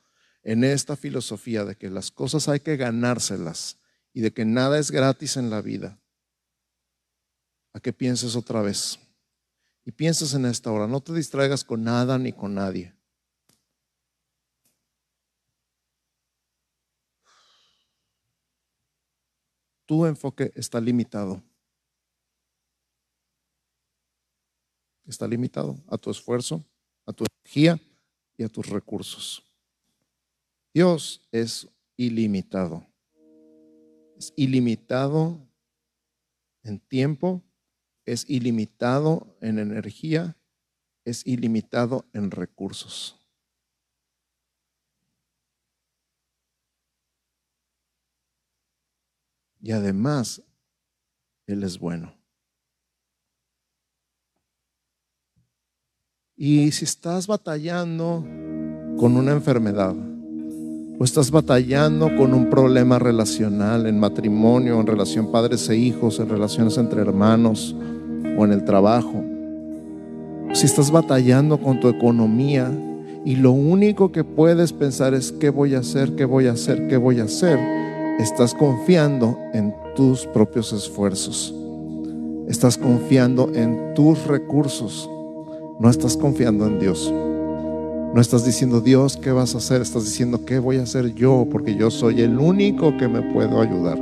[0.43, 3.77] en esta filosofía de que las cosas hay que ganárselas
[4.13, 6.00] y de que nada es gratis en la vida,
[7.73, 8.99] a que pienses otra vez.
[9.85, 12.93] Y pienses en esta hora, no te distraigas con nada ni con nadie.
[19.91, 21.43] tu enfoque está limitado.
[25.05, 26.63] Está limitado a tu esfuerzo,
[27.05, 27.77] a tu energía
[28.37, 29.43] y a tus recursos.
[30.73, 31.67] Dios es
[31.97, 32.87] ilimitado.
[34.15, 35.45] Es ilimitado
[36.63, 37.43] en tiempo,
[38.05, 40.37] es ilimitado en energía,
[41.05, 43.21] es ilimitado en recursos.
[49.61, 50.41] y además
[51.45, 52.13] Él es bueno.
[56.35, 58.23] Y si estás batallando
[58.97, 59.95] con una enfermedad,
[61.01, 66.29] o estás batallando con un problema relacional en matrimonio, en relación padres e hijos, en
[66.29, 67.75] relaciones entre hermanos
[68.37, 69.23] o en el trabajo,
[70.53, 72.71] si estás batallando con tu economía
[73.25, 76.87] y lo único que puedes pensar es qué voy a hacer, qué voy a hacer,
[76.87, 77.57] qué voy a hacer,
[78.19, 81.51] estás confiando en tus propios esfuerzos.
[82.47, 85.09] Estás confiando en tus recursos.
[85.79, 87.11] No estás confiando en Dios.
[88.13, 89.81] No estás diciendo, Dios, ¿qué vas a hacer?
[89.81, 91.47] Estás diciendo, ¿qué voy a hacer yo?
[91.49, 93.97] Porque yo soy el único que me puedo ayudar.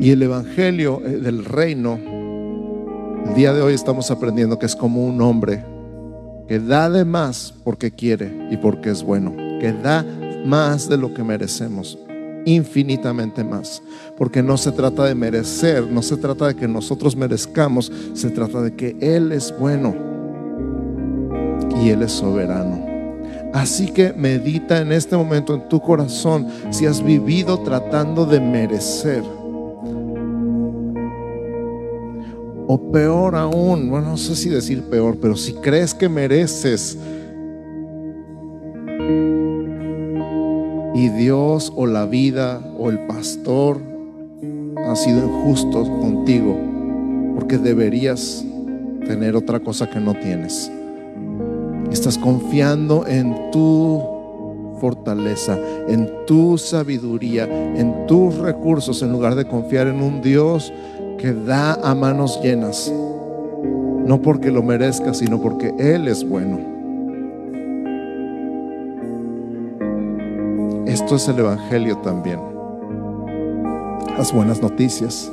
[0.00, 1.98] Y el Evangelio eh, del Reino,
[3.26, 5.62] el día de hoy estamos aprendiendo que es como un hombre
[6.48, 10.02] que da de más porque quiere y porque es bueno, que da
[10.46, 11.98] más de lo que merecemos,
[12.46, 13.82] infinitamente más.
[14.16, 18.62] Porque no se trata de merecer, no se trata de que nosotros merezcamos, se trata
[18.62, 20.09] de que Él es bueno
[21.82, 22.90] y Él es soberano.
[23.52, 29.24] Así que medita en este momento en tu corazón si has vivido tratando de merecer.
[32.66, 36.96] O peor aún, bueno, no sé si decir peor, pero si crees que mereces
[40.94, 43.80] y Dios o la vida o el pastor
[44.86, 46.56] ha sido injusto contigo
[47.34, 48.44] porque deberías
[49.06, 50.70] tener otra cosa que no tienes.
[51.92, 54.00] Estás confiando en tu
[54.80, 60.72] fortaleza, en tu sabiduría, en tus recursos, en lugar de confiar en un Dios
[61.18, 62.92] que da a manos llenas.
[64.06, 66.60] No porque lo merezca, sino porque Él es bueno.
[70.86, 72.38] Esto es el Evangelio también.
[74.16, 75.30] Las buenas noticias.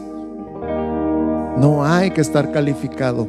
[1.58, 3.28] No hay que estar calificado.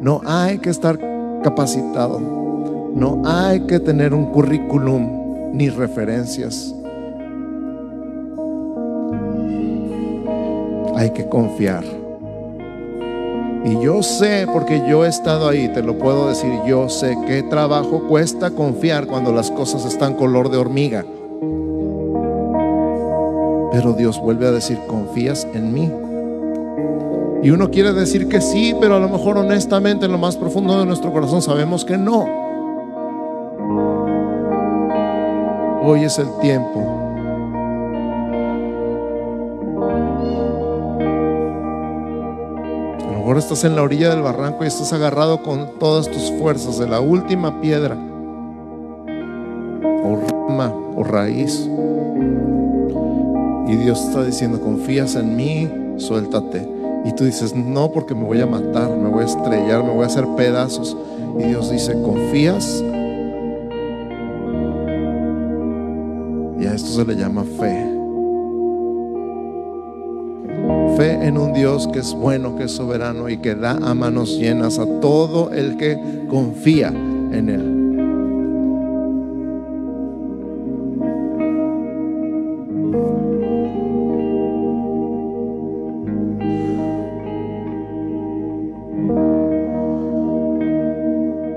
[0.00, 0.98] No hay que estar
[1.42, 2.43] capacitado
[2.94, 6.72] no hay que tener un currículum ni referencias.
[10.96, 11.82] Hay que confiar.
[13.64, 17.42] Y yo sé, porque yo he estado ahí, te lo puedo decir, yo sé qué
[17.42, 21.04] trabajo cuesta confiar cuando las cosas están color de hormiga.
[23.72, 25.90] Pero Dios vuelve a decir, confías en mí.
[27.42, 30.78] Y uno quiere decir que sí, pero a lo mejor honestamente en lo más profundo
[30.78, 32.43] de nuestro corazón sabemos que no.
[35.86, 36.80] Hoy es el tiempo.
[43.02, 46.32] A lo mejor estás en la orilla del barranco y estás agarrado con todas tus
[46.38, 47.98] fuerzas de la última piedra
[50.02, 51.68] o rama o raíz.
[53.68, 56.66] Y Dios está diciendo, confías en mí, suéltate.
[57.04, 60.04] Y tú dices, no, porque me voy a matar, me voy a estrellar, me voy
[60.04, 60.96] a hacer pedazos.
[61.38, 62.82] Y Dios dice, ¿confías?
[66.94, 67.90] Se le llama fe.
[70.96, 74.38] Fe en un Dios que es bueno, que es soberano y que da a manos
[74.38, 77.70] llenas a todo el que confía en Él.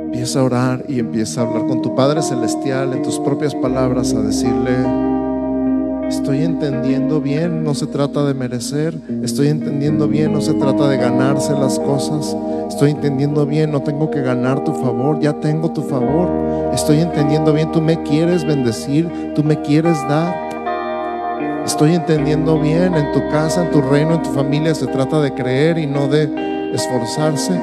[0.06, 4.16] Empieza a orar y empieza a hablar con tu Padre Celestial en tus propias palabras,
[4.16, 5.17] a decirle,
[6.10, 8.98] Estoy entendiendo bien, no se trata de merecer.
[9.24, 12.36] Estoy entendiendo bien, no se trata de ganarse las cosas.
[12.70, 16.30] Estoy entendiendo bien, no tengo que ganar tu favor, ya tengo tu favor.
[16.74, 20.34] Estoy entendiendo bien, tú me quieres bendecir, tú me quieres dar.
[21.66, 25.34] Estoy entendiendo bien, en tu casa, en tu reino, en tu familia se trata de
[25.34, 27.60] creer y no de esforzarse.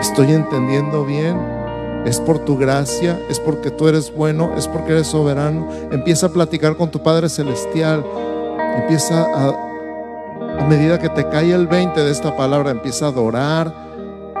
[0.00, 1.55] Estoy entendiendo bien
[2.06, 5.68] es por tu gracia, es porque tú eres bueno, es porque eres soberano.
[5.90, 8.04] Empieza a platicar con tu Padre Celestial.
[8.76, 13.74] Empieza a, a medida que te cae el 20 de esta palabra, empieza a adorar,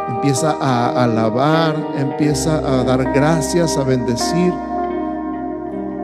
[0.08, 4.52] empieza a alabar, empieza a dar gracias, a bendecir.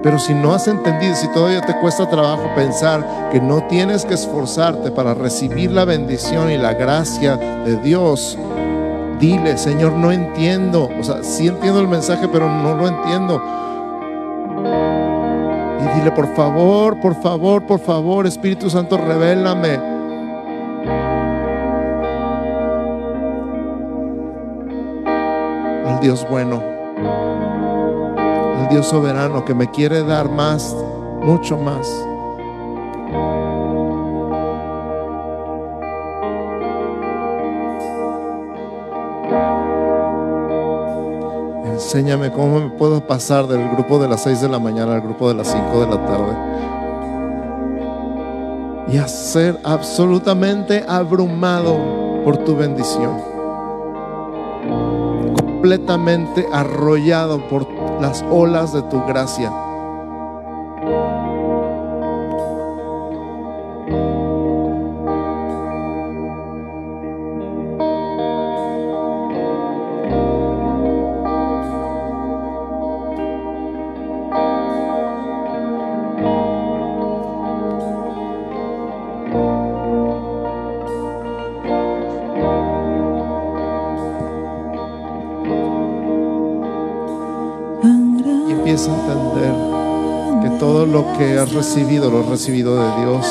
[0.02, 4.14] Pero si no has entendido, si todavía te cuesta trabajo pensar que no tienes que
[4.14, 8.36] esforzarte para recibir la bendición y la gracia de Dios,
[9.22, 10.90] Dile, Señor, no entiendo.
[10.98, 13.40] O sea, sí entiendo el mensaje, pero no lo entiendo.
[15.80, 19.76] Y dile, por favor, por favor, por favor, Espíritu Santo, revélame.
[25.86, 26.60] Al Dios bueno,
[28.58, 30.74] al Dios soberano que me quiere dar más,
[31.22, 31.88] mucho más.
[41.94, 45.28] Enséñame cómo me puedo pasar del grupo de las 6 de la mañana al grupo
[45.28, 46.34] de las 5 de la tarde.
[48.90, 51.76] Y a ser absolutamente abrumado
[52.24, 53.20] por tu bendición.
[55.36, 57.70] Completamente arrollado por
[58.00, 59.52] las olas de tu gracia.
[91.62, 93.24] Recibido lo has recibido de Dios.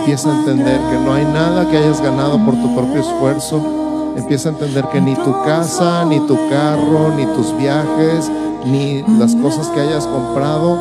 [0.00, 4.12] Empieza a entender que no hay nada que hayas ganado por tu propio esfuerzo.
[4.18, 8.30] Empieza a entender que ni tu casa, ni tu carro, ni tus viajes,
[8.66, 10.78] ni las cosas que hayas comprado,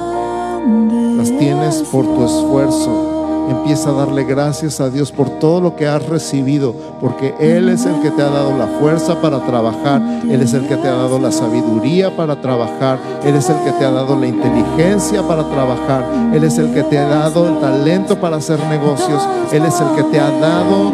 [1.16, 3.17] las tienes por tu esfuerzo.
[3.50, 7.86] Empieza a darle gracias a Dios por todo lo que has recibido, porque Él es
[7.86, 10.96] el que te ha dado la fuerza para trabajar, Él es el que te ha
[10.96, 15.50] dado la sabiduría para trabajar, Él es el que te ha dado la inteligencia para
[15.50, 19.80] trabajar, Él es el que te ha dado el talento para hacer negocios, Él es
[19.80, 20.92] el que te ha dado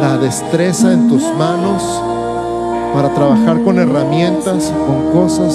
[0.00, 1.82] la, destreza en tus manos
[2.92, 5.54] para trabajar con herramientas, con cosas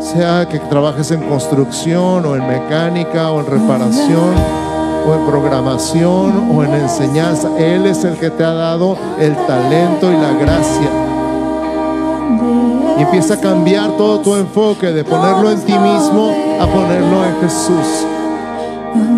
[0.00, 4.63] sea que trabajes en construcción o en mecánica o en reparación
[5.06, 7.48] o en programación o en enseñanza.
[7.58, 10.90] Él es el que te ha dado el talento y la gracia.
[12.98, 17.40] Y empieza a cambiar todo tu enfoque de ponerlo en ti mismo a ponerlo en
[17.42, 18.06] Jesús.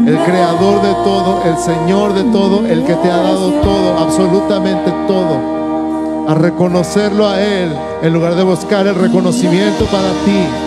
[0.06, 4.90] El creador de todo, el Señor de todo, el que te ha dado todo, absolutamente
[5.06, 6.26] todo.
[6.28, 10.65] A reconocerlo a Él en lugar de buscar el reconocimiento para ti.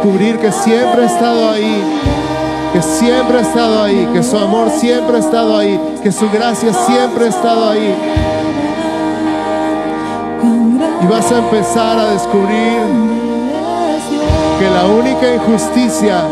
[0.00, 1.82] Descubrir que siempre ha estado ahí,
[2.72, 6.72] que siempre ha estado ahí, que su amor siempre ha estado ahí, que su gracia
[6.72, 7.94] siempre ha estado ahí.
[11.02, 12.80] Y vas a empezar a descubrir
[14.58, 16.24] que la única injusticia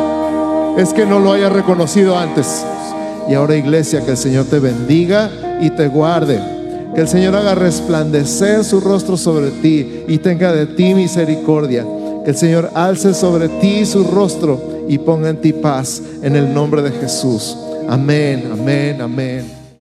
[0.79, 2.65] es que no lo hayas reconocido antes.
[3.29, 5.29] Y ahora iglesia, que el Señor te bendiga
[5.61, 6.41] y te guarde.
[6.95, 11.85] Que el Señor haga resplandecer su rostro sobre ti y tenga de ti misericordia.
[12.29, 16.83] El Señor alce sobre ti su rostro y ponga en ti paz en el nombre
[16.83, 17.57] de Jesús.
[17.89, 19.58] Amén, amén, amén.